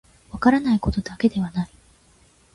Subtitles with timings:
[0.31, 1.69] 分からないことだけではない